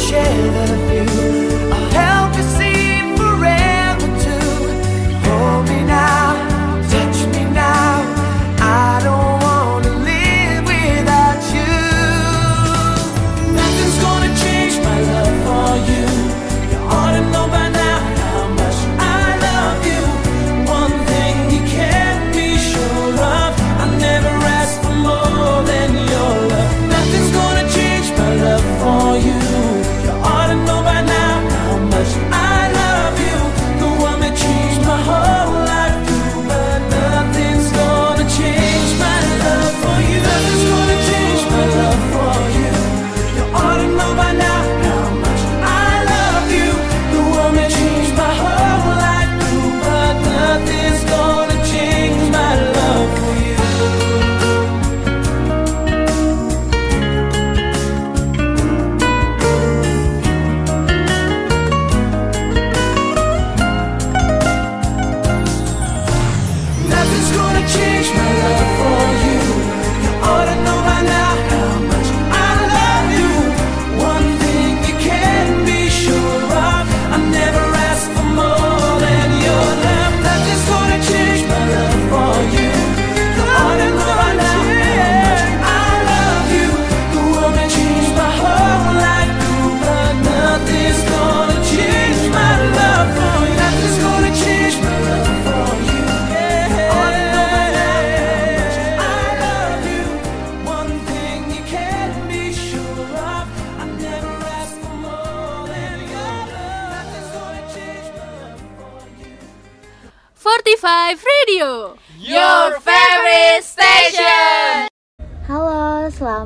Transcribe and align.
share 0.00 0.50
the 0.66 0.89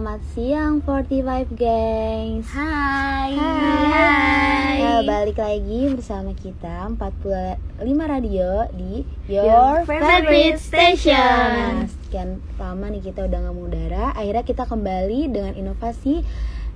Selamat 0.05 0.25
siang 0.37 0.73
45 0.85 1.57
gengs 1.57 2.53
Hai. 2.53 3.41
Hai, 3.41 3.85
Hai. 3.89 4.77
Eh, 4.77 5.01
balik 5.09 5.41
lagi 5.41 5.97
bersama 5.97 6.37
kita 6.37 6.93
45 6.93 7.81
Radio 7.89 8.69
di 8.77 9.01
Your, 9.33 9.49
Your 9.49 9.77
Favorite, 9.89 10.05
Favorite 10.05 10.61
Station. 10.61 11.17
Nah, 11.17 11.89
Sekian 11.89 12.37
lama 12.61 12.93
nih 12.93 13.01
kita 13.01 13.25
udah 13.25 13.49
nggak 13.49 13.55
mau 13.57 13.65
udara. 13.65 14.13
Akhirnya 14.13 14.45
kita 14.45 14.69
kembali 14.69 15.21
dengan 15.33 15.57
inovasi 15.57 16.21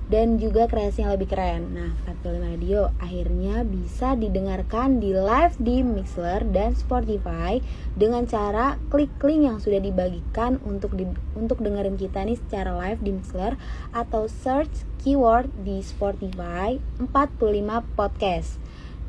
dan 0.09 0.41
juga 0.41 0.65
kreasi 0.65 1.05
yang 1.05 1.13
lebih 1.13 1.29
keren. 1.29 1.69
Nah, 1.77 1.93
45 2.09 2.49
Radio 2.49 2.89
akhirnya 2.97 3.61
bisa 3.61 4.17
didengarkan 4.17 4.97
di 4.97 5.13
live 5.13 5.55
di 5.61 5.85
Mixler 5.85 6.41
dan 6.49 6.73
Spotify 6.73 7.61
dengan 7.93 8.25
cara 8.25 8.81
klik 8.89 9.13
link 9.21 9.45
yang 9.45 9.57
sudah 9.61 9.77
dibagikan 9.77 10.57
untuk 10.65 10.97
di, 10.97 11.05
untuk 11.37 11.61
dengerin 11.61 11.95
kita 11.95 12.25
nih 12.25 12.41
secara 12.41 12.73
live 12.73 12.99
di 13.05 13.11
Mixler 13.13 13.53
atau 13.93 14.25
search 14.25 14.83
keyword 15.05 15.53
di 15.61 15.85
Spotify 15.85 16.81
45 16.97 17.85
podcast. 17.93 18.57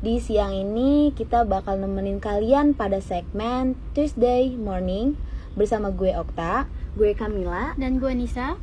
Di 0.01 0.17
siang 0.17 0.53
ini 0.53 1.13
kita 1.13 1.45
bakal 1.45 1.77
nemenin 1.77 2.17
kalian 2.17 2.73
pada 2.73 3.01
segmen 3.01 3.77
Tuesday 3.93 4.53
Morning 4.53 5.13
bersama 5.53 5.93
gue 5.93 6.13
Okta, 6.13 6.65
gue 6.97 7.13
Kamila, 7.13 7.73
dan 7.77 8.01
gue 8.01 8.09
Nisa. 8.13 8.57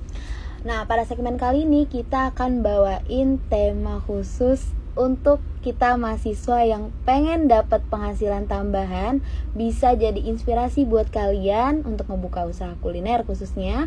Nah, 0.67 0.91
pada 0.91 1.07
segmen 1.07 1.39
kali 1.39 1.63
ini 1.63 1.87
kita 1.87 2.35
akan 2.35 2.67
bawain 2.67 3.39
tema 3.47 4.03
khusus 4.03 4.75
untuk 4.99 5.39
kita 5.63 5.95
mahasiswa 5.95 6.67
yang 6.67 6.91
pengen 7.07 7.47
dapat 7.47 7.87
penghasilan 7.87 8.51
tambahan 8.51 9.23
bisa 9.55 9.95
jadi 9.95 10.19
inspirasi 10.19 10.83
buat 10.83 11.15
kalian 11.15 11.87
untuk 11.87 12.11
membuka 12.11 12.43
usaha 12.43 12.75
kuliner 12.83 13.23
khususnya. 13.23 13.87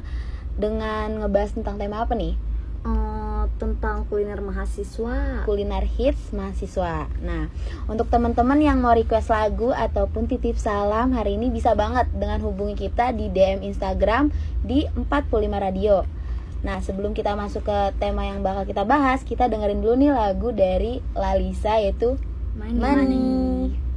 Dengan 0.52 1.24
ngebahas 1.24 1.56
tentang 1.56 1.80
tema 1.80 2.04
apa 2.04 2.16
nih? 2.16 2.36
Eh, 2.82 3.44
tentang 3.60 4.10
kuliner 4.10 4.40
mahasiswa. 4.40 5.46
Kuliner 5.46 5.86
hits 5.86 6.32
mahasiswa. 6.32 7.12
Nah 7.22 7.52
untuk 7.92 8.08
teman-teman 8.08 8.58
yang 8.58 8.80
mau 8.80 8.96
request 8.96 9.30
lagu 9.30 9.70
ataupun 9.70 10.26
titip 10.32 10.58
salam 10.58 11.12
hari 11.12 11.36
ini 11.36 11.52
bisa 11.52 11.76
banget 11.76 12.08
dengan 12.16 12.40
hubungi 12.42 12.88
kita 12.88 13.12
di 13.12 13.30
DM 13.30 13.62
Instagram 13.68 14.32
di 14.64 14.88
45 14.96 15.60
Radio. 15.60 16.21
Nah, 16.62 16.78
sebelum 16.78 17.18
kita 17.18 17.34
masuk 17.34 17.66
ke 17.66 17.78
tema 17.98 18.30
yang 18.30 18.46
bakal 18.46 18.70
kita 18.70 18.86
bahas, 18.86 19.26
kita 19.26 19.50
dengerin 19.50 19.82
dulu 19.82 19.98
nih 19.98 20.14
lagu 20.14 20.54
dari 20.54 21.02
Lalisa 21.18 21.82
yaitu 21.82 22.22
Money. 22.54 22.78
Money. 22.78 23.06
Money. 23.18 23.92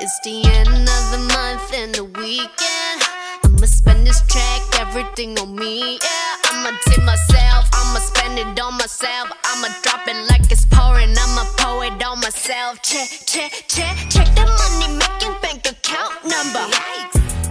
It's 0.00 0.16
the 0.24 0.40
end 0.48 0.88
of 0.88 1.04
the 1.12 1.20
month 1.32 1.72
and 1.76 1.92
the 1.92 2.04
weekend. 2.04 3.00
I'ma 3.44 3.68
spend 3.68 4.06
this 4.06 4.24
track, 4.32 4.64
everything 4.80 5.36
on 5.36 5.54
me, 5.54 6.00
yeah. 6.00 6.29
I'ma 6.50 6.70
tip 6.84 7.02
myself, 7.04 7.68
I'ma 7.72 8.00
spend 8.00 8.38
it 8.38 8.60
on 8.60 8.74
myself. 8.74 9.30
I'ma 9.44 9.68
drop 9.82 10.08
it 10.08 10.16
like 10.30 10.50
it's 10.50 10.66
pouring, 10.66 11.14
I'ma 11.16 11.44
pour 11.56 11.84
it 11.84 12.02
on 12.02 12.18
myself. 12.20 12.82
Check, 12.82 13.08
check, 13.24 13.52
check, 13.68 13.96
check 14.10 14.26
the 14.34 14.44
money 14.58 14.98
making 14.98 15.34
bank 15.42 15.62
account 15.70 16.14
number. 16.26 16.66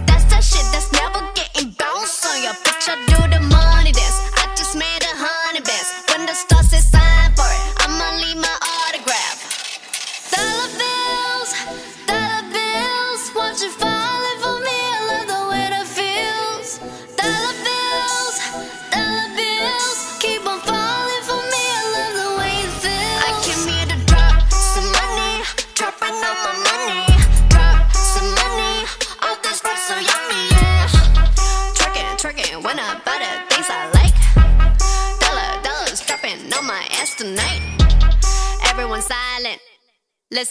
That's 0.04 0.24
that 0.28 0.44
shit 0.44 0.66
that's 0.72 0.92
never 0.92 1.24
getting 1.34 1.70
bounced 1.80 2.26
on 2.26 2.42
your 2.42 2.52
bitch. 2.60 2.88
I 2.92 2.96
do 3.08 3.29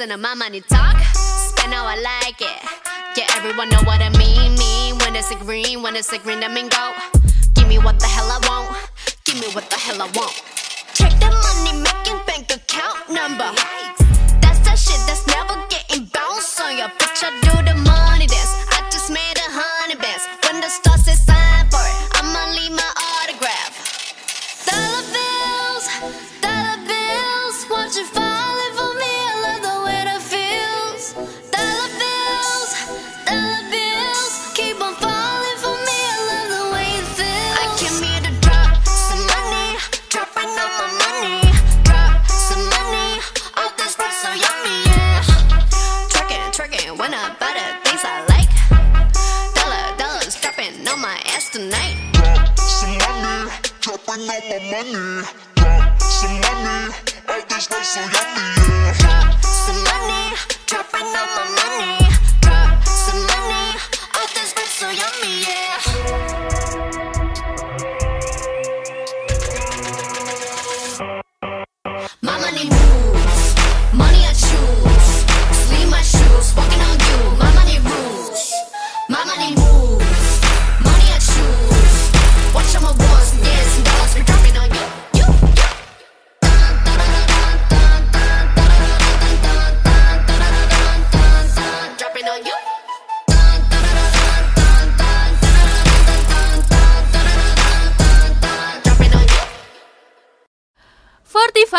To 0.09 0.17
my 0.17 0.33
money 0.33 0.59
talk, 0.61 0.99
spend 1.13 1.71
how 1.71 1.85
I 1.85 1.95
like 1.95 2.41
it. 2.41 2.61
Yeah, 3.15 3.27
everyone 3.35 3.69
know 3.69 3.77
what 3.83 4.01
I 4.01 4.09
mean. 4.17 4.55
Mean 4.57 4.97
when 4.97 5.15
it's 5.15 5.29
a 5.29 5.35
green, 5.35 5.83
when 5.83 5.95
it's 5.95 6.11
a 6.11 6.17
green, 6.17 6.43
I 6.43 6.47
mean 6.47 6.67
go. 6.67 6.93
Give 7.53 7.67
me 7.67 7.77
what 7.77 7.99
the 7.99 8.07
hell 8.07 8.25
I 8.25 8.39
want. 8.49 8.75
Give 9.23 9.39
me 9.39 9.53
what 9.53 9.69
the 9.69 9.75
hell 9.75 10.01
I 10.01 10.09
want. 10.15 10.33
Check 10.95 11.11
the 11.19 11.29
money 11.29 11.77
making 11.83 12.25
bank 12.25 12.49
account 12.49 13.11
number. 13.11 13.53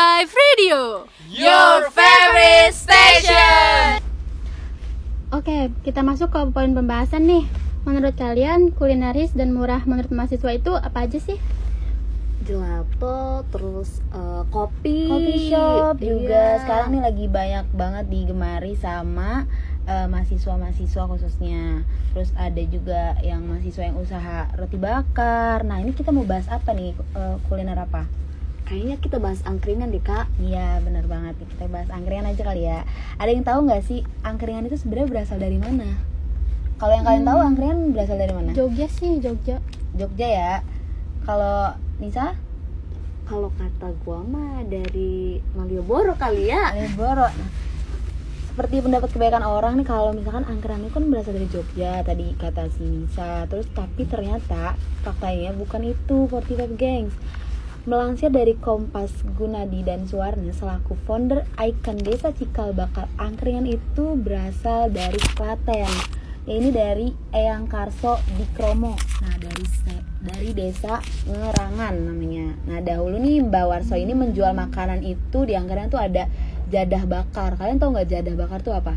45 0.00 0.32
Radio 0.32 1.05
Your 1.29 1.93
favorite 1.93 2.73
station 2.73 4.00
Oke, 5.29 5.69
kita 5.85 6.00
masuk 6.00 6.32
ke 6.32 6.41
poin 6.56 6.73
pembahasan 6.73 7.29
nih. 7.29 7.44
Menurut 7.85 8.17
kalian, 8.17 8.73
kulinaris 8.73 9.37
dan 9.37 9.52
murah 9.52 9.85
menurut 9.85 10.08
mahasiswa 10.08 10.56
itu 10.56 10.73
apa 10.73 11.05
aja 11.05 11.20
sih? 11.20 11.37
gelato 12.41 13.44
terus 13.52 14.00
eh, 14.17 14.43
kopi 14.49 15.05
Coffee 15.05 15.52
shop 15.52 16.00
juga 16.00 16.56
iya. 16.56 16.61
sekarang 16.64 16.88
nih 16.96 17.03
lagi 17.05 17.26
banyak 17.29 17.67
banget 17.76 18.05
digemari 18.08 18.73
sama 18.81 19.44
eh, 19.85 20.08
mahasiswa-mahasiswa 20.08 21.05
khususnya 21.05 21.85
terus 22.17 22.32
ada 22.41 22.62
juga 22.64 23.20
yang 23.20 23.44
mahasiswa 23.44 23.85
yang 23.85 24.00
usaha 24.00 24.49
roti 24.56 24.81
bakar 24.81 25.69
nah 25.69 25.76
ini 25.85 25.93
kita 25.93 26.17
mau 26.17 26.25
bahas 26.25 26.49
apa 26.49 26.73
nih 26.73 26.96
eh, 26.96 27.37
kuliner 27.46 27.76
apa 27.76 28.08
Kayaknya 28.70 28.96
kita 29.02 29.19
bahas 29.19 29.43
angkringan 29.43 29.90
deh 29.90 29.99
kak. 29.99 30.31
Iya 30.38 30.78
bener 30.87 31.02
banget 31.11 31.34
nih 31.43 31.49
kita 31.58 31.67
bahas 31.67 31.91
angkringan 31.91 32.31
aja 32.31 32.43
kali 32.46 32.62
ya 32.70 32.86
Ada 33.19 33.31
yang 33.34 33.43
tahu 33.43 33.67
nggak 33.67 33.82
sih 33.82 34.06
angkringan 34.22 34.70
itu 34.70 34.79
sebenarnya 34.79 35.10
berasal 35.10 35.43
dari 35.43 35.58
mana? 35.58 35.98
Kalau 36.79 36.94
yang 36.94 37.03
kalian 37.03 37.27
tahu 37.27 37.39
angkringan 37.43 37.79
berasal 37.91 38.15
dari 38.15 38.31
mana? 38.31 38.55
Jogja 38.55 38.86
sih, 38.86 39.19
Jogja. 39.19 39.58
Jogja 39.98 40.27
ya 40.31 40.53
Kalau 41.27 41.74
Nisa? 41.98 42.39
Kalau 43.27 43.50
kata 43.58 43.91
gua 44.06 44.22
mah 44.22 44.62
dari 44.62 45.43
Malioboro 45.58 46.15
kali 46.15 46.55
ya. 46.55 46.70
Malioboro 46.70 47.27
seperti 48.50 48.82
pendapat 48.82 49.15
kebanyakan 49.15 49.46
orang 49.46 49.72
nih 49.79 49.86
kalau 49.86 50.10
misalkan 50.10 50.43
angkringan 50.46 50.86
itu 50.86 50.94
kan 50.94 51.05
berasal 51.10 51.32
dari 51.34 51.48
Jogja 51.50 52.03
tadi 52.06 52.34
kata 52.34 52.67
si 52.74 52.82
Nisa 52.82 53.46
terus 53.46 53.67
tapi 53.70 54.05
ternyata 54.05 54.74
faktanya 55.06 55.55
bukan 55.55 55.94
itu 55.94 56.27
45 56.27 56.74
gengs 56.74 57.15
Melansir 57.89 58.29
dari 58.29 58.60
Kompas 58.60 59.25
Gunadi 59.41 59.81
dan 59.81 60.05
Suwarna 60.05 60.53
selaku 60.53 61.01
founder 61.08 61.49
Icon 61.56 61.96
Desa 61.96 62.29
Cikal 62.29 62.77
Bakal 62.77 63.08
Angkringan 63.17 63.65
itu 63.65 64.20
berasal 64.20 64.93
dari 64.93 65.17
Klaten 65.32 65.89
ya 65.89 65.93
ini 66.44 66.69
dari 66.69 67.08
Eyang 67.32 67.72
Karso 67.72 68.20
di 68.37 68.44
Kromo 68.53 68.93
nah 69.25 69.37
dari 69.41 69.65
dari 70.20 70.53
desa 70.53 71.01
Ngerangan 71.25 71.94
namanya 72.05 72.53
nah 72.69 72.84
dahulu 72.84 73.17
nih 73.17 73.49
Mbak 73.49 73.65
Warso 73.65 73.96
ini 73.96 74.13
menjual 74.13 74.53
makanan 74.53 75.01
itu 75.01 75.49
di 75.49 75.56
angkringan 75.56 75.89
tuh 75.89 76.05
ada 76.05 76.29
jadah 76.69 77.08
bakar 77.08 77.56
kalian 77.56 77.81
tahu 77.81 77.96
nggak 77.96 78.08
jadah 78.13 78.34
bakar 78.37 78.60
tuh 78.60 78.77
apa 78.77 78.93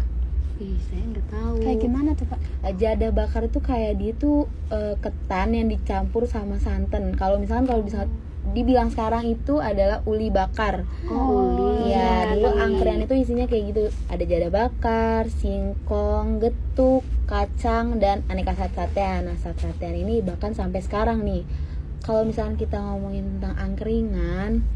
Ih, 0.62 0.78
saya 0.86 1.02
nggak 1.10 1.28
tahu. 1.34 1.54
Kayak 1.66 1.80
gimana 1.82 2.10
tuh 2.14 2.30
pak? 2.30 2.40
Jadah 2.78 3.10
bakar 3.10 3.42
itu 3.50 3.58
kayak 3.58 3.98
dia 3.98 4.14
tuh 4.14 4.46
eh, 4.70 4.94
ketan 5.02 5.58
yang 5.58 5.66
dicampur 5.66 6.30
sama 6.30 6.62
santan. 6.62 7.18
Kalau 7.18 7.42
misalkan 7.42 7.66
kalau 7.66 7.82
bisa 7.82 8.06
dibilang 8.52 8.92
sekarang 8.92 9.24
itu 9.32 9.64
adalah 9.64 10.04
uli 10.04 10.28
bakar. 10.28 10.84
Oh, 11.08 11.56
uli. 11.56 11.96
Iya, 11.96 12.36
dulu 12.36 12.50
uli. 12.52 12.60
angkringan 12.60 13.02
itu 13.08 13.16
isinya 13.16 13.46
kayak 13.48 13.64
gitu. 13.72 13.84
Ada 14.12 14.24
jadah 14.28 14.50
bakar, 14.52 15.32
singkong, 15.32 16.44
getuk, 16.44 17.08
kacang 17.24 18.04
dan 18.04 18.28
aneka 18.28 18.52
sate-satean. 18.52 19.32
Nah, 19.32 19.38
sate-satean 19.40 19.96
ini 19.96 20.20
bahkan 20.20 20.52
sampai 20.52 20.84
sekarang 20.84 21.24
nih. 21.24 21.48
Kalau 22.04 22.28
misalkan 22.28 22.60
kita 22.60 22.84
ngomongin 22.84 23.40
tentang 23.40 23.56
angkringan, 23.56 24.68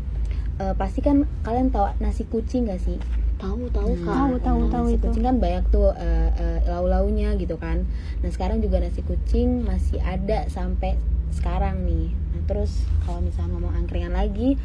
eh, 0.63 0.73
pasti 0.79 1.03
kan 1.03 1.27
kalian 1.43 1.67
tahu 1.67 1.91
nasi 1.99 2.23
kucing 2.23 2.71
gak 2.71 2.79
sih? 2.79 2.95
Tahu, 3.37 3.69
tahu 3.69 3.93
Nah, 3.93 4.05
kak. 4.07 4.15
Tahu, 4.15 4.33
tahu, 4.41 4.59
nah, 4.63 4.71
tahu 4.73 4.85
nasi 4.87 4.95
itu. 4.97 5.03
kucing 5.05 5.23
kan 5.27 5.35
banyak 5.37 5.63
tuh 5.69 5.91
eh, 5.93 6.29
eh, 6.39 6.59
lau-launya 6.71 7.37
gitu 7.37 7.59
kan. 7.59 7.85
Nah 8.25 8.29
sekarang 8.33 8.63
juga 8.65 8.81
nasi 8.81 9.05
kucing 9.05 9.61
masih 9.61 10.01
ada 10.01 10.49
sampai 10.49 10.97
sekarang 11.37 11.85
nih. 11.85 12.09
Nah 12.33 12.41
terus 12.43 12.71
kalau 13.03 13.21
misalnya 13.21 13.53
ngomong 13.53 13.73
angkringan 13.75 14.11
lagi, 14.11 14.57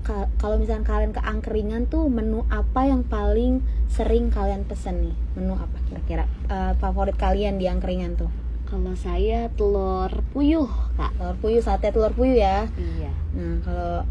ka- 0.00 0.28
kalau 0.36 0.56
misalnya 0.56 0.84
kalian 0.84 1.10
ke 1.10 1.20
angkringan 1.20 1.82
tuh 1.84 2.06
menu 2.06 2.44
apa 2.48 2.84
yang 2.84 3.02
paling 3.02 3.60
sering 3.88 4.28
kalian 4.28 4.62
pesen 4.62 5.08
nih? 5.08 5.16
Menu 5.34 5.56
apa 5.56 5.76
kira-kira 5.88 6.24
Eh, 6.48 6.72
favorit 6.76 7.16
kalian 7.16 7.56
di 7.56 7.66
angkringan 7.66 8.14
tuh? 8.14 8.28
Kalau 8.64 8.92
saya 8.94 9.48
telur 9.52 10.12
puyuh 10.30 10.68
kak. 10.94 11.16
Telur 11.16 11.36
puyuh, 11.36 11.60
sate 11.60 11.88
telur 11.88 12.12
puyuh 12.12 12.36
ya. 12.36 12.68
Iya. 12.76 13.12
Nah 13.32 13.56
kalau 13.60 14.04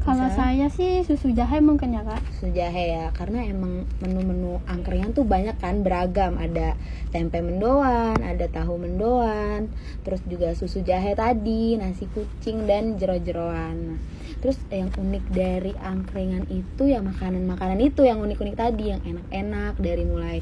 Kalau 0.00 0.32
saya 0.32 0.72
sih 0.72 1.04
susu 1.04 1.36
jahe 1.36 1.60
mungkin 1.60 1.92
ya 1.92 2.00
kak. 2.00 2.24
susu 2.32 2.48
jahe 2.56 2.96
ya 2.96 3.12
karena 3.12 3.44
emang 3.44 3.84
menu-menu 4.00 4.56
angkringan 4.64 5.12
tuh 5.12 5.28
banyak 5.28 5.54
kan 5.60 5.84
beragam. 5.84 6.40
Ada 6.40 6.72
tempe 7.12 7.44
mendoan 7.44 8.16
ada 8.24 8.46
tahu 8.48 8.80
mendoan 8.80 9.68
terus 10.00 10.24
juga 10.24 10.56
susu 10.56 10.80
jahe 10.80 11.12
tadi 11.12 11.76
nasi 11.76 12.08
kucing 12.10 12.64
dan 12.64 12.96
jero-jeroan. 12.96 13.76
Nah, 13.76 14.00
terus 14.40 14.56
yang 14.72 14.88
unik 14.88 15.24
dari 15.28 15.76
angkringan 15.76 16.48
itu 16.48 16.88
ya 16.88 17.04
makanan-makanan 17.04 17.78
itu 17.84 18.08
yang 18.08 18.24
unik-unik 18.24 18.56
tadi 18.56 18.96
yang 18.96 19.02
enak-enak 19.04 19.76
dari 19.76 20.04
mulai 20.08 20.38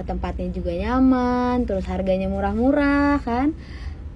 eh, 0.00 0.04
tempatnya 0.04 0.48
juga 0.56 0.72
nyaman 0.72 1.68
terus 1.68 1.84
harganya 1.84 2.32
murah-murah 2.32 3.20
kan 3.20 3.52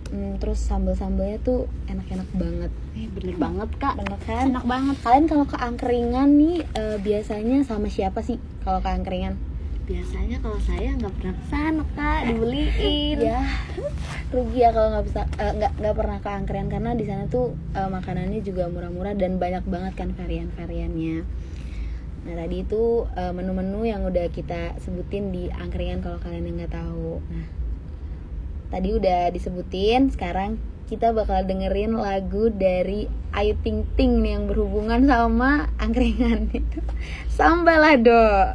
Hmm, 0.06 0.38
terus 0.38 0.62
sambal-sambalnya 0.62 1.42
tuh 1.42 1.66
enak-enak 1.90 2.28
banget 2.34 2.72
Eh, 2.96 3.12
bener 3.12 3.36
banget 3.36 3.70
kak. 3.76 3.94
Bener 4.00 4.20
kan? 4.24 4.44
Enak 4.56 4.64
banget. 4.64 4.96
Kalian 5.04 5.26
kalau 5.28 5.44
ke 5.44 5.56
angkringan 5.60 6.28
nih 6.40 6.64
eh, 6.72 6.96
biasanya 6.96 7.60
sama 7.66 7.92
siapa 7.92 8.24
sih 8.24 8.40
kalau 8.64 8.80
ke 8.80 8.88
angkringan? 8.88 9.36
Biasanya 9.86 10.42
kalau 10.42 10.58
saya 10.58 10.96
nggak 10.98 11.12
pernah 11.14 11.34
ke 11.36 11.44
sana 11.46 11.84
kak, 11.94 12.20
dibeliin. 12.32 13.16
Ya 13.20 13.40
rugi 14.34 14.58
ya 14.58 14.74
kalau 14.74 14.88
nggak 14.96 15.06
bisa 15.06 15.20
eh, 15.38 15.52
nggak 15.60 15.72
nggak 15.78 15.94
pernah 15.94 16.18
ke 16.18 16.30
angkringan 16.30 16.68
karena 16.72 16.90
di 16.96 17.04
sana 17.06 17.24
tuh 17.28 17.54
eh, 17.76 17.88
makanannya 17.90 18.40
juga 18.42 18.66
murah-murah 18.66 19.14
dan 19.14 19.38
banyak 19.38 19.64
banget 19.68 19.92
kan 19.94 20.08
varian-variannya. 20.16 21.22
Nah 22.26 22.34
tadi 22.34 22.56
itu 22.64 23.06
eh, 23.12 23.32
menu-menu 23.36 23.84
yang 23.86 24.02
udah 24.08 24.26
kita 24.32 24.74
sebutin 24.82 25.30
di 25.36 25.52
angkringan 25.52 26.00
kalau 26.00 26.18
kalian 26.18 26.48
yang 26.48 26.56
nggak 26.64 26.74
tahu. 26.74 27.20
Nah 27.28 27.65
tadi 28.70 28.94
udah 28.96 29.30
disebutin, 29.30 30.10
sekarang 30.10 30.58
kita 30.86 31.10
bakal 31.10 31.42
dengerin 31.42 31.98
lagu 31.98 32.46
dari 32.50 33.10
Ayu 33.34 33.58
Ting 33.60 33.82
Ting 33.98 34.22
nih 34.22 34.38
yang 34.38 34.44
berhubungan 34.46 35.02
sama 35.06 35.66
angkringan 35.82 36.46
itu. 36.54 36.80
Sambalado. 37.36 38.54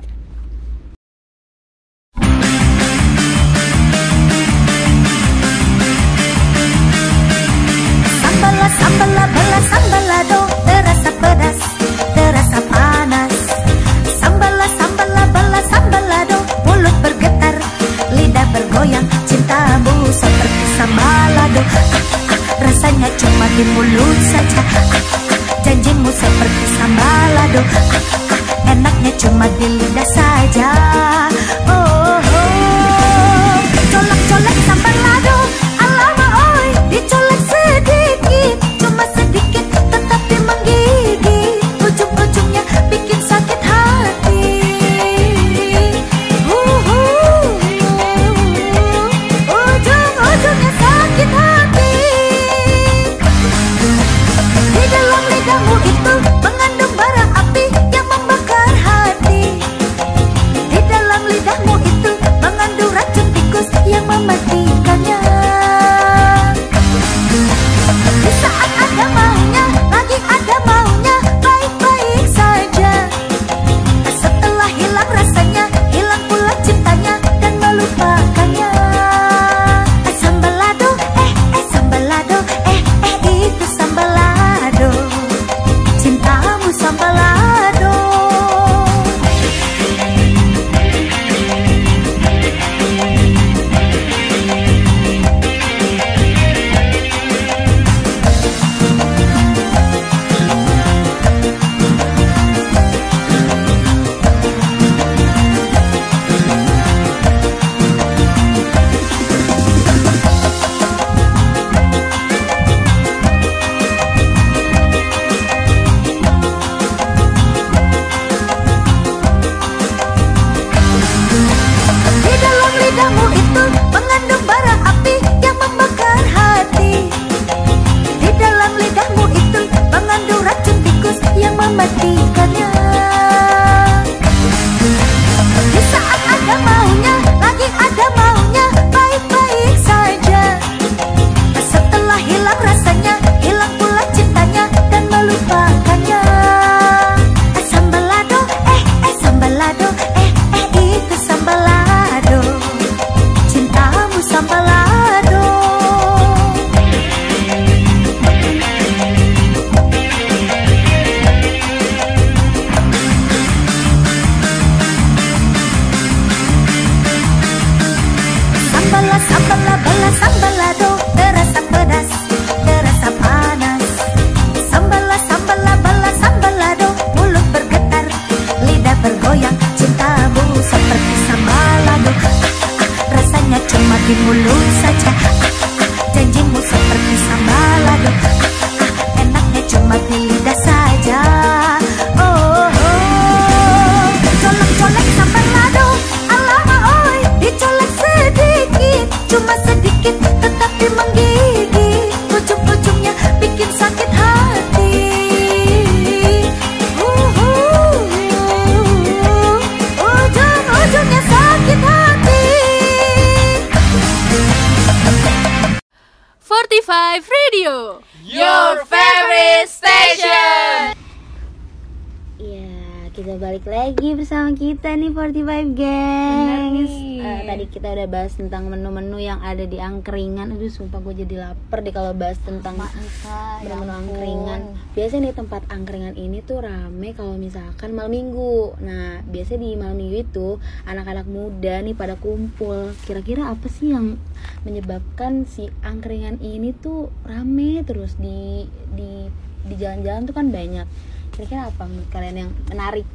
45 225.32 225.80
Gengs. 225.80 226.92
Nih. 226.92 227.24
Eh, 227.24 227.42
Tadi 227.48 227.66
kita 227.72 227.88
udah 227.96 228.08
bahas 228.12 228.36
tentang 228.36 228.68
menu-menu 228.68 229.16
yang 229.16 229.40
ada 229.40 229.64
di 229.64 229.80
angkringan. 229.80 230.52
Aduh 230.52 230.68
sumpah 230.68 231.00
gue 231.00 231.24
jadi 231.24 231.48
lapar 231.48 231.80
deh 231.88 231.96
kalau 231.96 232.12
bahas 232.12 232.36
tentang 232.44 232.76
menu-menu 232.76 233.94
angkringan. 233.96 234.76
Biasanya 234.92 235.32
nih 235.32 235.36
tempat 235.40 235.64
angkringan 235.72 236.20
ini 236.20 236.44
tuh 236.44 236.68
rame 236.68 237.16
kalau 237.16 237.40
misalkan 237.40 237.96
malam 237.96 238.12
minggu. 238.12 238.76
Nah 238.84 239.24
biasanya 239.24 239.64
di 239.64 239.80
malam 239.80 239.96
minggu 239.96 240.18
itu 240.20 240.48
anak-anak 240.84 241.24
muda 241.32 241.80
nih 241.80 241.96
pada 241.96 242.20
kumpul. 242.20 242.92
Kira-kira 243.08 243.56
apa 243.56 243.72
sih 243.72 243.96
yang 243.96 244.20
menyebabkan 244.68 245.48
si 245.48 245.72
angkringan 245.80 246.44
ini 246.44 246.76
tuh 246.76 247.08
rame 247.24 247.88
terus 247.88 248.20
di 248.20 248.68
di 248.92 249.32
di 249.64 249.76
jalan-jalan 249.80 250.28
tuh 250.28 250.36
kan 250.36 250.52
banyak. 250.52 250.84
Kira-kira 251.32 251.72
apa 251.72 251.88
menurut 251.88 252.12
kalian 252.12 252.36
yang 252.36 252.52
menarik 252.68 253.08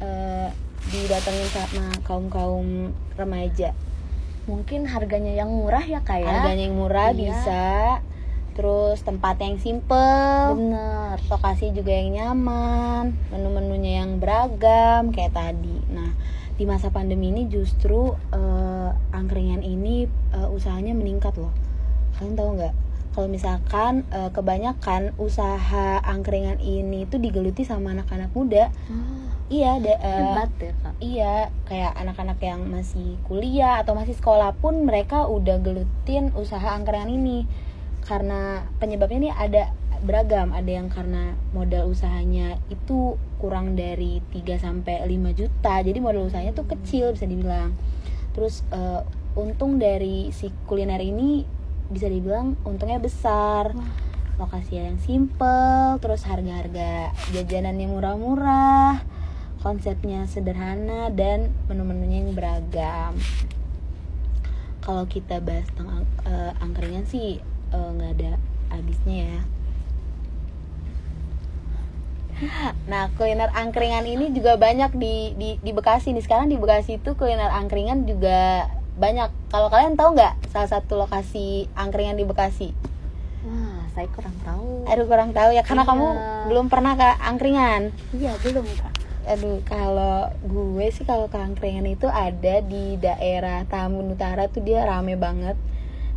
eh, 0.00 0.48
didatengin 0.88 1.48
sama 1.52 1.84
kaum 2.02 2.26
kaum 2.32 2.66
remaja. 3.20 3.76
Mungkin 4.48 4.88
harganya 4.88 5.36
yang 5.36 5.52
murah 5.52 5.84
ya 5.84 6.00
kak 6.00 6.24
ya? 6.24 6.40
Harganya 6.40 6.64
yang 6.66 6.76
murah 6.80 7.12
Iya. 7.12 7.18
bisa. 7.20 7.66
Terus 8.56 8.98
tempat 9.04 9.38
yang 9.38 9.60
simple. 9.60 10.56
Bener. 10.56 11.20
Lokasi 11.28 11.70
juga 11.76 11.92
yang 11.92 12.16
nyaman. 12.16 13.14
Menu-menunya 13.30 14.02
yang 14.02 14.18
beragam 14.18 15.12
kayak 15.14 15.36
tadi. 15.36 15.78
Nah 15.92 16.16
di 16.56 16.68
masa 16.68 16.92
pandemi 16.92 17.32
ini 17.32 17.48
justru 17.48 18.12
eh, 18.34 18.90
angkringan 19.14 19.62
ini 19.62 20.08
eh, 20.34 20.48
usahanya 20.50 20.92
meningkat 20.96 21.36
loh. 21.38 21.52
Kalian 22.18 22.34
tahu 22.36 22.48
nggak 22.58 22.74
kalau 23.10 23.26
misalkan 23.26 24.06
eh, 24.08 24.30
kebanyakan 24.30 25.12
usaha 25.16 25.98
angkringan 26.00 26.58
ini 26.58 27.04
tuh 27.04 27.18
digeluti 27.18 27.62
sama 27.62 27.90
anak-anak 27.90 28.30
muda 28.30 28.70
iya 29.48 29.76
da- 29.76 29.98
eh, 29.98 30.14
Hebat 30.20 30.50
ya 30.56 30.72
kak 30.76 30.94
Iya, 31.00 31.34
kayak 31.64 31.92
anak-anak 31.96 32.38
yang 32.40 32.60
masih 32.66 33.18
kuliah 33.24 33.78
atau 33.78 33.92
masih 33.92 34.12
sekolah 34.12 34.52
pun 34.54 34.84
mereka 34.84 35.26
udah 35.26 35.58
gelutin 35.58 36.28
usaha 36.34 36.70
angkringan 36.70 37.08
ini. 37.10 37.48
Karena 38.00 38.62
penyebabnya 38.76 39.18
ini 39.18 39.30
ada 39.30 39.72
beragam, 40.00 40.52
ada 40.52 40.68
yang 40.68 40.86
karena 40.86 41.34
modal 41.50 41.88
usahanya 41.88 42.56
itu 42.68 43.16
kurang 43.36 43.74
dari 43.74 44.20
3 44.28 44.56
sampai 44.56 45.02
5 45.02 45.32
juta. 45.32 45.80
Jadi 45.80 45.98
modal 45.98 46.24
usahanya 46.24 46.52
tuh 46.52 46.68
kecil 46.68 47.10
bisa 47.10 47.24
dibilang. 47.24 47.72
Terus 48.30 48.60
eh, 48.70 49.00
untung 49.34 49.76
dari 49.76 50.28
si 50.30 50.52
kuliner 50.64 51.00
ini 51.00 51.42
bisa 51.90 52.06
dibilang 52.06 52.54
untungnya 52.64 53.02
besar. 53.02 53.74
Lokasi 54.40 54.80
yang 54.80 54.96
simple, 55.04 56.00
terus 56.00 56.24
harga-harga 56.24 57.12
jajanannya 57.36 57.86
murah-murah 57.92 59.04
konsepnya 59.60 60.24
sederhana 60.24 61.12
dan 61.12 61.52
menu-menunya 61.68 62.24
yang 62.24 62.32
beragam. 62.32 63.12
Kalau 64.80 65.04
kita 65.04 65.44
bahas 65.44 65.68
tentang 65.76 66.08
eh, 66.24 66.52
angkringan 66.64 67.04
sih 67.04 67.44
eh, 67.44 67.88
nggak 67.92 68.12
ada 68.16 68.40
habisnya 68.72 69.16
ya. 69.28 69.42
Nah, 72.88 73.12
kuliner 73.20 73.52
angkringan 73.52 74.08
ini 74.08 74.32
juga 74.32 74.56
banyak 74.56 74.96
di, 74.96 75.36
di 75.36 75.50
di 75.60 75.70
Bekasi 75.76 76.16
nih. 76.16 76.24
Sekarang 76.24 76.48
di 76.48 76.56
Bekasi 76.56 76.96
itu 76.96 77.12
kuliner 77.12 77.52
angkringan 77.52 78.08
juga 78.08 78.64
banyak. 79.00 79.32
Kalau 79.48 79.66
kalian 79.66 79.96
tahu 79.96 80.12
nggak 80.12 80.52
salah 80.52 80.68
satu 80.68 81.00
lokasi 81.00 81.66
angkringan 81.72 82.14
di 82.14 82.28
Bekasi? 82.28 82.70
Wah 83.40 83.88
saya 83.90 84.04
kurang 84.12 84.36
tahu 84.44 84.84
Aduh 84.84 85.08
kurang 85.08 85.32
tahu 85.32 85.56
ya 85.56 85.64
karena 85.64 85.82
Iya. 85.82 85.90
kamu 85.90 86.06
belum 86.46 86.66
pernah 86.68 86.92
ke 86.92 87.08
angkringan. 87.24 87.82
Iya 88.12 88.36
belum 88.38 88.68
kak 88.68 88.92
Aduh, 89.20 89.60
kalau 89.62 90.32
gue 90.42 90.86
sih 90.90 91.04
kalau 91.04 91.28
ke 91.28 91.36
angkringan 91.36 91.84
itu 91.86 92.08
ada 92.08 92.60
di 92.60 92.96
daerah 92.96 93.62
Tambun 93.64 94.10
Utara 94.10 94.48
tuh 94.48 94.60
dia 94.60 94.84
rame 94.84 95.14
banget 95.14 95.56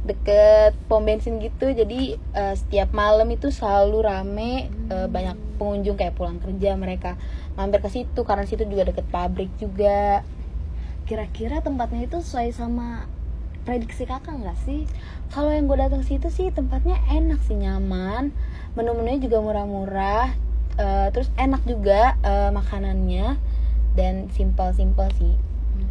deket 0.04 0.76
pom 0.88 1.00
bensin 1.00 1.40
gitu 1.40 1.72
jadi 1.72 2.20
eh, 2.20 2.56
setiap 2.60 2.92
malam 2.92 3.24
itu 3.32 3.48
selalu 3.48 4.04
rame 4.04 4.52
eh, 4.92 5.08
banyak 5.08 5.36
pengunjung 5.56 5.96
kayak 5.96 6.12
pulang 6.12 6.44
kerja 6.44 6.76
mereka 6.76 7.16
mampir 7.56 7.80
ke 7.80 7.88
situ 7.88 8.20
karena 8.28 8.44
situ 8.44 8.68
juga 8.68 8.84
deket 8.84 9.08
pabrik 9.08 9.48
juga 9.56 10.28
Kira-kira 11.14 11.62
tempatnya 11.62 12.10
itu 12.10 12.26
sesuai 12.26 12.50
sama 12.58 13.06
prediksi 13.70 14.10
kakak 14.10 14.34
nggak 14.34 14.58
sih? 14.66 14.90
kalau 15.30 15.54
yang 15.54 15.70
gue 15.70 15.78
datang 15.78 16.02
situ 16.02 16.26
sih 16.34 16.50
tempatnya 16.50 16.98
enak 17.06 17.38
sih 17.46 17.54
nyaman. 17.54 18.34
Menu-menunya 18.74 19.22
juga 19.22 19.46
murah-murah 19.46 20.34
eh, 20.82 21.08
terus 21.14 21.30
enak 21.38 21.62
juga 21.70 22.18
eh, 22.26 22.50
makanannya 22.50 23.38
dan 23.94 24.34
simpel-simpel 24.34 25.06
sih. 25.22 25.38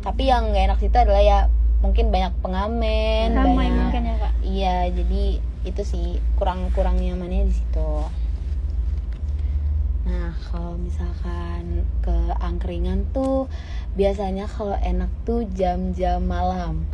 Tapi 0.02 0.26
yang 0.26 0.50
nggak 0.50 0.74
enak 0.74 0.78
situ 0.82 0.94
adalah 0.98 1.22
ya 1.22 1.38
mungkin 1.86 2.10
banyak 2.10 2.34
pengamen 2.42 3.30
ramai 3.30 3.70
banyak 3.70 3.78
mungkin 3.78 4.02
ya 4.10 4.14
kak? 4.18 4.32
Iya 4.42 4.76
jadi 4.90 5.24
itu 5.62 5.82
sih 5.86 6.06
kurang 6.34 6.66
kurang 6.74 6.98
nyamannya 6.98 7.46
di 7.46 7.54
situ 7.54 7.90
nah 10.02 10.34
kalau 10.50 10.74
misalkan 10.82 11.86
ke 12.02 12.16
angkringan 12.42 13.06
tuh 13.14 13.46
biasanya 13.94 14.50
kalau 14.50 14.74
enak 14.80 15.10
tuh 15.22 15.46
jam-jam 15.54 16.24
malam. 16.24 16.88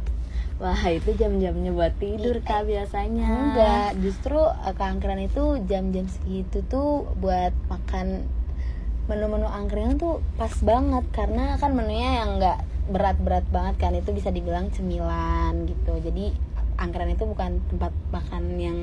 Wah 0.59 0.91
itu 0.91 1.15
jam-jamnya 1.15 1.71
buat 1.71 1.95
tidur 2.03 2.43
kak 2.43 2.67
biasanya. 2.67 3.31
Enggak, 3.31 3.89
justru 4.03 4.43
eh, 4.43 4.75
ke 4.75 4.83
angkringan 4.83 5.31
itu 5.31 5.45
jam-jam 5.71 6.11
segitu 6.11 6.67
tuh 6.67 7.07
buat 7.23 7.55
makan 7.71 8.27
menu-menu 9.07 9.47
angkringan 9.47 10.03
tuh 10.03 10.19
pas 10.35 10.51
banget. 10.67 11.07
Karena 11.15 11.55
kan 11.63 11.79
menunya 11.79 12.27
yang 12.27 12.43
enggak 12.43 12.67
berat-berat 12.91 13.47
banget 13.55 13.75
kan. 13.79 13.95
Itu 13.95 14.11
bisa 14.11 14.35
dibilang 14.35 14.75
cemilan 14.75 15.63
gitu. 15.71 15.95
Jadi 16.03 16.35
angkringan 16.75 17.15
itu 17.15 17.25
bukan 17.31 17.63
tempat 17.71 17.95
makan 18.11 18.59
yang 18.59 18.79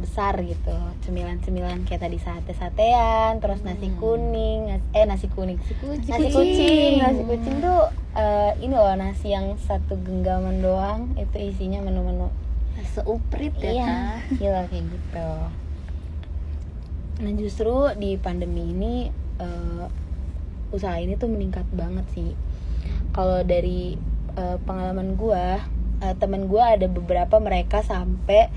besar 0.00 0.34
gitu. 0.40 0.72
Cemilan-cemilan 1.04 1.84
kayak 1.84 2.02
tadi 2.02 2.16
sate-satean, 2.16 3.38
terus 3.38 3.60
nasi 3.62 3.92
kuning, 3.96 4.72
nas- 4.72 4.90
eh 4.96 5.04
nasi 5.04 5.28
kuning. 5.28 5.60
Nasi 5.60 5.76
kucing. 5.76 6.10
Nasi 6.10 6.28
kucing, 6.32 6.92
nasi 6.98 7.22
kucing 7.22 7.56
tuh 7.60 7.80
eh, 8.16 8.50
ini 8.58 8.74
loh 8.74 8.90
nasi 8.96 9.30
yang 9.30 9.54
satu 9.60 9.94
genggaman 10.00 10.58
doang 10.58 11.14
itu 11.14 11.36
isinya 11.38 11.78
menu-menu 11.80 12.26
Seuprit 12.80 13.52
ya 13.60 13.70
iya 13.70 13.94
gila 14.34 14.62
kayak 14.66 14.88
gitu 14.88 15.28
nah 17.20 17.32
justru 17.36 17.92
di 18.00 18.16
pandemi 18.16 18.72
ini 18.72 18.94
eh, 19.36 19.84
usaha 20.72 20.96
ini 20.96 21.14
tuh 21.14 21.28
meningkat 21.28 21.68
banget 21.70 22.06
sih 22.16 22.32
kalau 23.12 23.44
dari 23.44 24.00
eh, 24.34 24.56
pengalaman 24.64 25.14
gua 25.14 25.60
eh, 26.00 26.14
temen 26.16 26.48
gua 26.48 26.74
ada 26.74 26.88
beberapa 26.88 27.36
mereka 27.36 27.84
sampai 27.84 28.48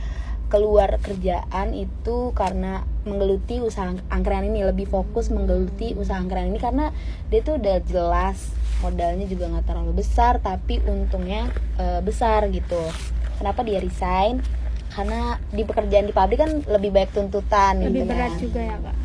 keluar 0.53 1.01
kerjaan 1.01 1.73
itu 1.73 2.29
karena 2.37 2.85
menggeluti 3.09 3.57
usaha 3.57 3.89
angkringan 4.13 4.53
ini 4.53 4.61
lebih 4.61 4.85
fokus 4.85 5.33
menggeluti 5.33 5.97
usaha 5.97 6.21
angkringan 6.21 6.53
ini 6.53 6.61
karena 6.61 6.85
dia 7.33 7.41
tuh 7.41 7.57
udah 7.57 7.81
jelas 7.89 8.53
modalnya 8.85 9.25
juga 9.25 9.49
nggak 9.49 9.65
terlalu 9.65 10.05
besar 10.05 10.37
tapi 10.45 10.77
untungnya 10.85 11.49
eh, 11.81 12.05
besar 12.05 12.53
gitu. 12.53 12.77
Kenapa 13.41 13.65
dia 13.65 13.81
resign? 13.81 14.45
Karena 14.93 15.41
di 15.49 15.65
pekerjaan 15.65 16.05
di 16.05 16.13
pabrik 16.13 16.37
kan 16.37 16.61
lebih 16.69 16.93
banyak 16.93 17.17
tuntutan 17.17 17.81
lebih 17.81 18.05
gitu 18.05 18.11
berat 18.13 18.29
kan. 18.29 18.37
juga 18.37 18.59
ya 18.61 18.77
kak? 18.77 18.95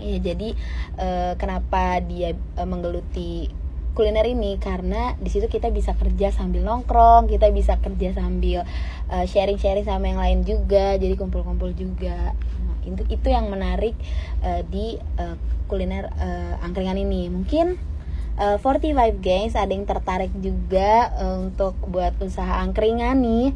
Iya 0.00 0.18
jadi 0.32 0.48
eh, 0.96 1.32
kenapa 1.36 2.00
dia 2.00 2.32
eh, 2.32 2.64
menggeluti 2.64 3.52
kuliner 3.94 4.26
ini 4.26 4.58
karena 4.58 5.14
di 5.22 5.30
situ 5.30 5.46
kita 5.46 5.70
bisa 5.70 5.94
kerja 5.94 6.34
sambil 6.34 6.66
nongkrong, 6.66 7.30
kita 7.30 7.48
bisa 7.54 7.78
kerja 7.78 8.12
sambil 8.12 8.66
eh, 9.08 9.26
sharing-sharing 9.30 9.86
sama 9.86 10.10
yang 10.10 10.20
lain 10.20 10.40
juga, 10.42 10.98
jadi 10.98 11.14
kumpul-kumpul 11.14 11.72
juga. 11.78 12.34
Nah, 12.34 12.76
itu 12.84 13.02
itu 13.08 13.26
yang 13.30 13.46
menarik 13.48 13.94
eh, 14.42 14.66
di 14.66 14.98
eh, 14.98 15.36
kuliner 15.70 16.10
eh, 16.18 16.54
angkringan 16.66 16.98
ini. 16.98 17.30
Mungkin 17.30 17.78
eh, 18.36 18.56
45 18.58 19.22
Gangs 19.22 19.54
ada 19.54 19.70
yang 19.70 19.86
tertarik 19.86 20.34
juga 20.42 21.14
eh, 21.14 21.36
untuk 21.46 21.78
buat 21.86 22.18
usaha 22.18 22.60
angkringan 22.66 23.22
nih 23.22 23.46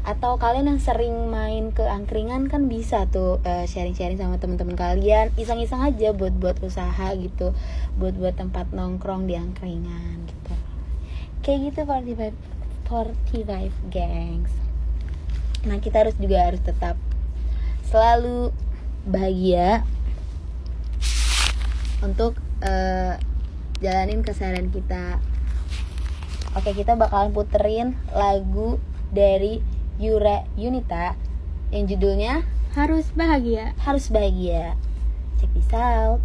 atau 0.00 0.40
kalian 0.40 0.72
yang 0.72 0.80
sering 0.80 1.28
main 1.28 1.76
ke 1.76 1.84
angkringan 1.84 2.48
kan 2.48 2.72
bisa 2.72 3.04
tuh 3.12 3.36
eh, 3.44 3.68
sharing-sharing 3.68 4.16
sama 4.16 4.40
teman-teman 4.40 4.72
kalian. 4.72 5.28
Iseng-iseng 5.36 5.84
aja 5.84 6.16
buat 6.16 6.32
buat 6.40 6.56
usaha 6.64 7.12
gitu. 7.20 7.52
Buat 8.00 8.16
buat 8.16 8.34
tempat 8.36 8.72
nongkrong 8.72 9.28
di 9.28 9.36
angkringan 9.36 10.24
gitu. 10.24 10.54
Kayak 11.44 11.58
gitu 11.72 11.78
45 11.84 12.32
45 12.88 13.92
gangs. 13.92 14.52
Nah 15.68 15.76
kita 15.78 16.08
harus 16.08 16.16
juga 16.16 16.48
harus 16.48 16.62
tetap 16.64 16.96
selalu 17.84 18.56
bahagia 19.04 19.84
untuk 22.00 22.40
eh, 22.64 23.20
jalanin 23.84 24.24
keseharian 24.24 24.72
kita. 24.72 25.20
Oke 26.56 26.72
kita 26.72 26.96
bakalan 26.96 27.36
puterin 27.36 28.00
lagu 28.16 28.80
dari 29.12 29.79
Yura 30.00 30.48
Yunita 30.56 31.12
yang 31.68 31.84
judulnya 31.84 32.40
harus 32.72 33.12
bahagia 33.12 33.76
Harus 33.84 34.08
Bahagia. 34.08 34.80
Check 35.36 35.52
this 35.52 35.68
out. 35.76 36.24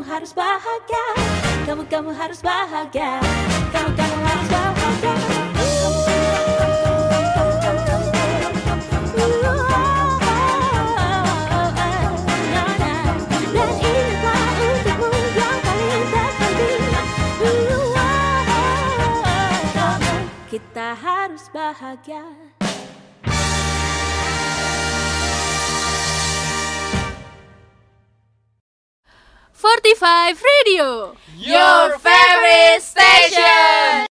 Kamu 0.00 0.16
harus 0.16 0.32
bahagia. 0.32 1.06
Kamu 1.68 1.84
kamu 1.84 2.10
harus 2.16 2.40
bahagia. 2.40 3.20
Kamu 3.68 3.90
kamu 3.92 4.16
harus 4.24 4.48
bahagia. 4.48 5.12
Kita 20.48 20.96
harus 20.96 21.44
bahagia 21.52 22.24
Forty-five 29.60 30.40
Radio, 30.40 31.12
your 31.36 31.92
favorite 32.00 32.80
station. 32.80 34.08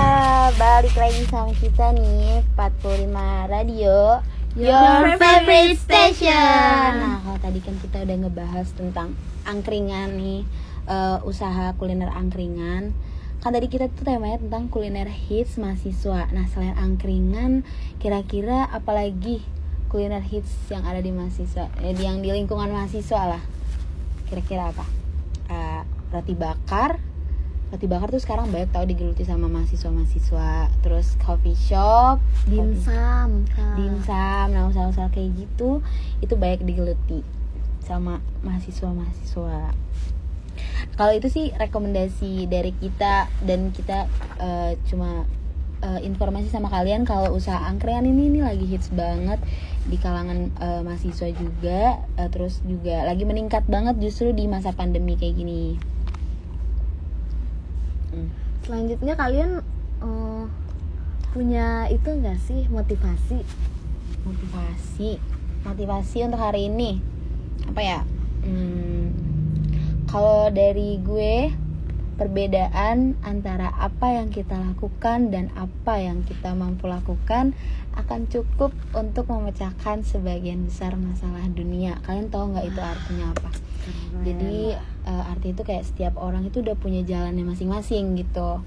Ah, 0.00 0.48
balik 0.56 0.96
lagi 0.96 1.28
sama 1.28 1.52
kita 1.52 1.92
nih 1.92 2.40
45 2.56 3.12
Radio 3.52 4.24
Your 4.56 5.12
favorite 5.20 5.76
station. 5.76 7.04
Nah 7.04 7.20
kalau 7.20 7.36
tadi 7.36 7.60
kan 7.60 7.76
kita 7.84 8.08
udah 8.08 8.16
ngebahas 8.24 8.72
tentang 8.72 9.12
angkringan 9.44 10.16
nih 10.16 10.48
eh, 10.88 11.18
Usaha 11.28 11.76
kuliner 11.76 12.08
angkringan 12.16 12.96
Kan 13.44 13.50
tadi 13.52 13.68
kita 13.68 13.92
tuh 13.92 14.08
temanya 14.08 14.40
tentang 14.40 14.72
kuliner 14.72 15.12
hits 15.12 15.60
mahasiswa 15.60 16.32
Nah 16.32 16.48
selain 16.48 16.80
angkringan 16.80 17.68
kira-kira 18.00 18.72
apalagi 18.72 19.44
kuliner 19.90 20.22
hits 20.22 20.70
yang 20.70 20.86
ada 20.86 21.02
di 21.02 21.10
mahasiswa 21.10 21.66
eh, 21.82 21.92
Yang 21.98 22.16
di 22.22 22.30
lingkungan 22.30 22.70
mahasiswa 22.70 23.36
lah. 23.36 23.42
Kira-kira 24.30 24.70
apa? 24.70 24.86
Eh, 25.50 25.82
roti 26.14 26.38
bakar. 26.38 27.02
Roti 27.74 27.86
bakar 27.90 28.14
tuh 28.14 28.22
sekarang 28.22 28.54
banyak 28.54 28.70
tau 28.70 28.86
digeluti 28.86 29.26
sama 29.26 29.50
mahasiswa-mahasiswa. 29.50 30.70
Terus 30.86 31.18
coffee 31.18 31.58
shop. 31.58 32.22
Dimsum 32.46 33.50
dimsum 33.74 34.46
nah 34.54 34.70
usaha-usaha 34.70 35.10
kayak 35.10 35.34
gitu. 35.34 35.82
Itu 36.22 36.38
banyak 36.38 36.62
digeluti 36.62 37.26
sama 37.82 38.22
mahasiswa-mahasiswa. 38.46 39.74
Kalau 40.94 41.12
itu 41.16 41.28
sih 41.32 41.50
rekomendasi 41.56 42.46
dari 42.46 42.70
kita 42.78 43.26
dan 43.42 43.74
kita 43.74 44.06
eh, 44.38 44.78
cuma 44.86 45.26
eh, 45.80 46.00
informasi 46.04 46.52
sama 46.52 46.68
kalian 46.68 47.08
kalau 47.08 47.32
usaha 47.32 47.56
angkringan 47.66 48.06
ini 48.06 48.28
ini 48.28 48.40
lagi 48.44 48.66
hits 48.68 48.92
banget 48.92 49.40
di 49.88 49.96
kalangan 49.96 50.52
eh, 50.60 50.80
mahasiswa 50.84 51.28
juga 51.32 52.04
eh, 52.20 52.28
terus 52.28 52.60
juga 52.66 53.08
lagi 53.08 53.24
meningkat 53.24 53.64
banget 53.64 53.96
justru 54.02 54.36
di 54.36 54.44
masa 54.44 54.76
pandemi 54.76 55.16
kayak 55.16 55.36
gini. 55.40 55.80
Hmm. 58.10 58.26
selanjutnya 58.66 59.14
kalian 59.14 59.62
eh, 60.02 60.44
punya 61.30 61.86
itu 61.88 62.08
enggak 62.10 62.38
sih 62.42 62.66
motivasi? 62.66 63.40
Motivasi. 64.26 65.10
Motivasi 65.62 66.18
untuk 66.26 66.40
hari 66.42 66.66
ini. 66.66 66.98
Apa 67.70 67.80
ya? 67.80 68.00
Hmm, 68.42 69.14
kalau 70.10 70.50
dari 70.50 70.98
gue 70.98 71.54
perbedaan 72.20 73.16
antara 73.24 73.72
apa 73.80 74.20
yang 74.20 74.28
kita 74.28 74.60
lakukan 74.60 75.32
dan 75.32 75.48
apa 75.56 75.96
yang 75.96 76.20
kita 76.28 76.52
mampu 76.52 76.84
lakukan 76.84 77.56
akan 77.96 78.28
cukup 78.28 78.76
untuk 78.92 79.24
memecahkan 79.32 80.04
sebagian 80.04 80.68
besar 80.68 81.00
masalah 81.00 81.48
dunia. 81.48 81.96
Kalian 82.04 82.28
tahu 82.28 82.52
nggak 82.52 82.68
itu 82.68 82.80
artinya 82.84 83.32
apa? 83.32 83.50
Jadi 84.20 84.76
eh, 85.08 85.30
arti 85.32 85.56
itu 85.56 85.64
kayak 85.64 85.88
setiap 85.88 86.20
orang 86.20 86.44
itu 86.44 86.60
udah 86.60 86.76
punya 86.76 87.00
jalannya 87.00 87.48
masing-masing 87.48 88.20
gitu 88.20 88.60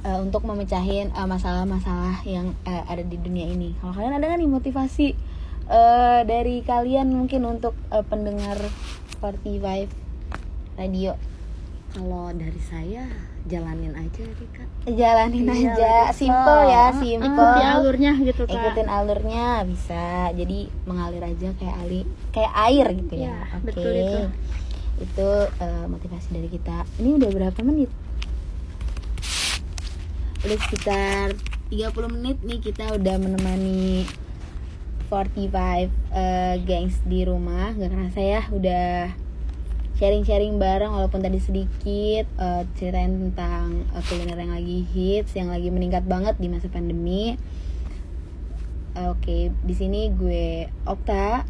Eh, 0.00 0.16
untuk 0.16 0.48
memecahin 0.48 1.12
eh, 1.12 1.28
masalah-masalah 1.28 2.24
yang 2.24 2.56
eh, 2.64 2.84
ada 2.88 3.04
di 3.04 3.20
dunia 3.20 3.52
ini. 3.52 3.76
Kalau 3.84 3.92
kalian 3.92 4.16
ada 4.16 4.32
nggak 4.32 4.40
nih 4.40 4.48
motivasi 4.48 5.08
eh, 5.68 6.20
dari 6.24 6.64
kalian 6.64 7.12
mungkin 7.12 7.44
untuk 7.44 7.76
eh, 7.92 8.00
pendengar 8.08 8.56
45 9.20 10.80
radio 10.80 11.12
kalau 11.90 12.30
dari 12.30 12.60
saya 12.62 13.04
jalanin 13.50 13.94
aja 13.98 14.22
kak 14.54 14.68
jalanin 14.86 15.44
Iya, 15.48 15.74
aja, 15.74 15.94
simple 16.14 16.60
ya, 16.70 16.84
simple. 16.94 17.26
Ikuti 17.28 17.62
alurnya 17.66 18.12
gitu 18.20 18.42
kak. 18.46 18.54
Ikutin 18.54 18.88
alurnya 18.88 19.46
bisa. 19.66 20.30
Jadi 20.32 20.70
mengalir 20.86 21.20
aja 21.24 21.48
kayak 21.56 21.76
ali 21.82 22.00
kayak 22.32 22.52
air 22.70 22.86
gitu 22.94 23.14
ya. 23.18 23.28
Iya, 23.28 23.38
Oke. 23.58 23.64
betul 23.66 23.92
itu. 23.92 24.20
Itu 25.00 25.28
eh, 25.60 25.84
motivasi 25.88 26.28
dari 26.32 26.48
kita. 26.48 26.76
Ini 27.00 27.10
udah 27.20 27.30
berapa 27.32 27.60
menit? 27.64 27.90
Udah 30.46 30.58
sekitar 30.68 31.26
30 31.68 32.14
menit 32.16 32.36
nih 32.40 32.58
kita 32.60 32.96
udah 32.96 33.16
menemani 33.20 34.08
45 35.12 35.90
eh, 36.14 36.54
gengs 36.64 36.96
di 37.04 37.20
rumah. 37.26 37.74
Gak 37.76 37.90
kerasa 37.92 38.20
ya 38.20 38.42
udah 38.48 39.12
sharing-sharing 40.00 40.56
bareng 40.56 40.96
walaupun 40.96 41.20
tadi 41.20 41.36
sedikit 41.36 42.24
eh, 42.24 42.62
ceritain 42.80 43.28
tentang 43.28 43.84
eh, 43.92 44.02
kuliner 44.08 44.40
yang 44.40 44.56
lagi 44.56 44.78
hits, 44.96 45.36
yang 45.36 45.52
lagi 45.52 45.68
meningkat 45.68 46.08
banget 46.08 46.40
di 46.40 46.48
masa 46.48 46.72
pandemi. 46.72 47.36
Oke, 48.96 49.52
di 49.52 49.74
sini 49.76 50.10
gue 50.10 50.66
Okta, 50.88 51.46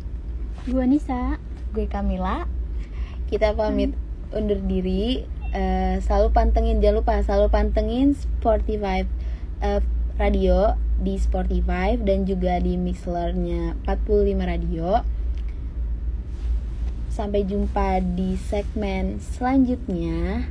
Gua 0.69 0.85
Nisa. 0.85 1.41
Gue 1.73 1.87
Kamila. 1.87 2.45
kita 3.31 3.55
pamit 3.55 3.95
undur 4.35 4.59
diri. 4.67 5.23
Eh, 5.55 5.97
selalu 6.03 6.35
pantengin, 6.35 6.83
jangan 6.83 7.03
lupa 7.03 7.23
selalu 7.23 7.47
pantengin 7.51 8.15
Spotify 8.19 9.07
eh, 9.63 9.83
radio 10.19 10.75
di 11.01 11.17
Spotify 11.17 11.97
dan 11.97 12.27
juga 12.27 12.59
di 12.59 12.75
Mixlernya 12.75 13.79
45 13.87 14.35
Radio. 14.43 15.01
Sampai 17.21 17.45
jumpa 17.45 18.01
di 18.01 18.33
segmen 18.49 19.21
selanjutnya 19.21 20.49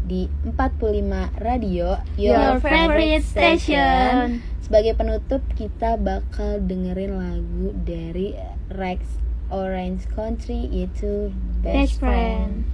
di 0.00 0.24
45 0.48 1.44
Radio 1.44 2.00
Your 2.16 2.56
favorite 2.56 3.20
station. 3.20 4.40
Sebagai 4.64 4.96
penutup 4.96 5.44
kita 5.60 6.00
bakal 6.00 6.64
dengerin 6.64 7.20
lagu 7.20 7.76
dari 7.84 8.32
Rex 8.72 9.04
Orange 9.52 10.08
Country 10.08 10.64
yaitu 10.72 11.36
Best 11.60 12.00
friend. 12.00 12.64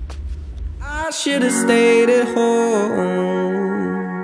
I 0.78 1.10
should 1.10 1.42
have 1.42 1.50
stayed 1.50 2.14
at 2.14 2.30
home. 2.38 4.22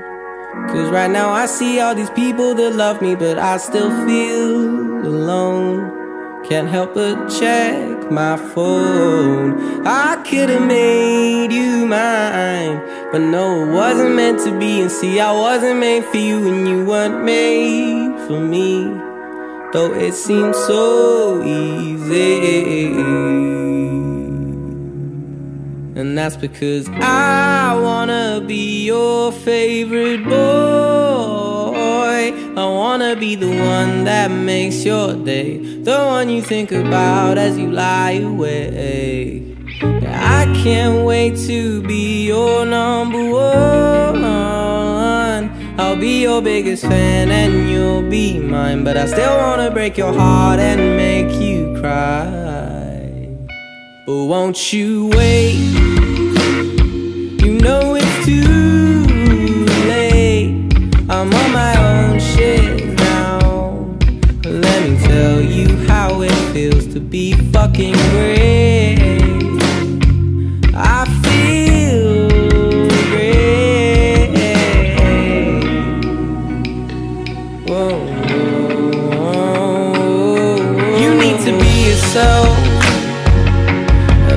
Cause 0.70 0.94
right 0.94 1.10
now 1.10 1.34
I 1.34 1.50
see 1.50 1.82
all 1.82 1.98
these 1.98 2.14
people 2.14 2.54
that 2.54 2.78
love 2.78 3.02
me, 3.02 3.18
but 3.18 3.34
I 3.34 3.58
still 3.58 3.90
feel 4.06 4.62
alone. 5.02 5.90
Can't 6.46 6.70
help 6.70 6.94
but 6.94 7.26
check 7.26 7.97
my 8.10 8.36
phone. 8.36 9.86
I 9.86 10.16
could 10.28 10.48
have 10.48 10.66
made 10.66 11.52
you 11.52 11.86
mine, 11.86 12.80
but 13.12 13.20
no, 13.20 13.68
it 13.68 13.72
wasn't 13.72 14.14
meant 14.14 14.40
to 14.44 14.58
be. 14.58 14.80
And 14.80 14.90
see, 14.90 15.20
I 15.20 15.32
wasn't 15.32 15.80
made 15.80 16.04
for 16.04 16.16
you, 16.16 16.46
and 16.48 16.68
you 16.68 16.84
weren't 16.84 17.24
made 17.24 18.18
for 18.26 18.40
me. 18.40 18.84
Though 19.72 19.92
it 19.92 20.14
seems 20.14 20.56
so 20.56 21.42
easy. 21.44 22.86
And 25.98 26.16
that's 26.16 26.36
because 26.36 26.88
I 26.88 27.78
wanna 27.82 28.42
be 28.46 28.86
your 28.86 29.32
favorite 29.32 30.24
boy. 30.24 30.97
I 32.32 32.64
wanna 32.64 33.16
be 33.16 33.34
the 33.34 33.48
one 33.48 34.04
that 34.04 34.30
makes 34.30 34.84
your 34.84 35.14
day, 35.14 35.58
the 35.58 35.96
one 35.96 36.28
you 36.28 36.42
think 36.42 36.72
about 36.72 37.38
as 37.38 37.58
you 37.58 37.70
lie 37.70 38.20
awake. 38.22 39.56
I 40.06 40.44
can't 40.62 41.04
wait 41.04 41.36
to 41.46 41.82
be 41.82 42.26
your 42.26 42.64
number 42.64 43.30
one. 43.30 44.24
I'll 45.78 45.96
be 45.96 46.22
your 46.22 46.42
biggest 46.42 46.82
fan 46.82 47.30
and 47.30 47.70
you'll 47.70 48.08
be 48.10 48.38
mine, 48.38 48.82
but 48.84 48.96
I 48.96 49.06
still 49.06 49.36
wanna 49.36 49.70
break 49.70 49.96
your 49.96 50.12
heart 50.12 50.58
and 50.58 50.96
make 50.96 51.40
you 51.40 51.76
cry. 51.80 52.78
But 54.06 54.24
won't 54.24 54.72
you 54.72 55.08
wait? 55.14 55.54
You 57.42 57.58
know 57.60 57.94
it's 57.94 58.26
too 58.26 59.04
late. 59.86 60.54
I'm 61.08 61.30
be 67.10 67.32
fucking 67.32 67.94
great. 68.10 68.98
I 70.74 71.06
feel 71.24 72.28
great. 73.08 74.28
Whoa, 77.66 78.04
whoa, 78.28 78.90
whoa. 79.16 80.56
You 80.98 81.14
need 81.14 81.40
to 81.46 81.52
be 81.58 81.88
yourself. 81.88 82.58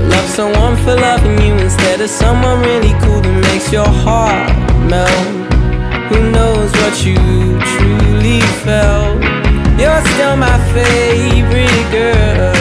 Love 0.10 0.30
someone 0.30 0.78
for 0.78 0.96
loving 0.96 1.42
you 1.42 1.54
instead 1.56 2.00
of 2.00 2.10
someone 2.10 2.62
really 2.62 2.94
cool 3.02 3.22
that 3.22 3.42
makes 3.52 3.72
your 3.72 3.88
heart 3.88 4.50
melt. 4.90 5.28
Who 6.10 6.32
knows 6.32 6.72
what 6.72 7.06
you 7.06 7.16
truly 7.76 8.40
felt? 8.64 9.22
You're 9.78 10.06
still 10.14 10.38
my 10.38 10.58
favorite 10.74 11.92
girl. 11.92 12.61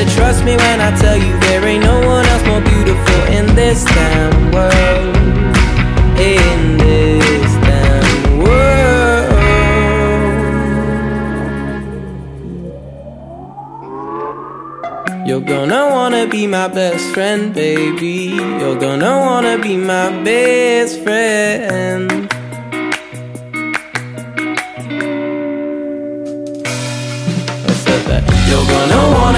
Better 0.00 0.16
trust 0.16 0.44
me 0.46 0.56
when 0.56 0.80
I 0.80 0.96
tell 0.96 1.14
you 1.14 1.38
there 1.40 1.62
ain't 1.62 1.84
no 1.84 2.00
one 2.06 2.24
else 2.24 2.46
more 2.46 2.62
beautiful 2.62 3.22
in 3.36 3.54
this 3.54 3.84
damn 3.84 4.50
world. 4.50 5.16
In 6.18 6.78
this 6.78 7.52
damn 7.68 8.38
world. 8.38 8.88
You're 15.28 15.42
gonna 15.42 15.90
wanna 15.90 16.26
be 16.28 16.46
my 16.46 16.68
best 16.68 17.04
friend, 17.12 17.52
baby. 17.52 18.32
You're 18.58 18.78
gonna 18.78 19.18
wanna 19.18 19.58
be 19.58 19.76
my 19.76 20.08
best 20.24 21.02
friend. 21.02 22.19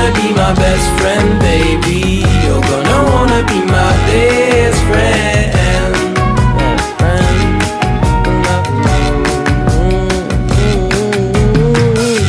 Wanna 0.03 0.15
be 0.21 0.33
my 0.35 0.53
best 0.55 1.01
friend, 1.01 1.39
baby. 1.39 2.25
You're 2.45 2.61
gonna 2.61 3.05
wanna 3.11 3.45
be 3.47 3.61
my 3.65 3.93
best 4.09 4.83
friend. 4.89 5.53
Best 6.59 6.89
friend. 6.99 7.27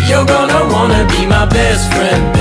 You're 0.08 0.26
gonna 0.26 0.62
wanna 0.72 1.06
be 1.08 1.26
my 1.26 1.46
best 1.48 1.92
friend, 1.94 2.33